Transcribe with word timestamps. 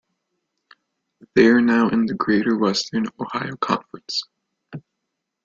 They 1.35 1.45
are 1.45 1.61
now 1.61 1.89
in 1.89 2.07
the 2.07 2.15
Greater 2.15 2.57
Western 2.57 3.05
Ohio 3.19 3.55
Conference. 3.57 4.23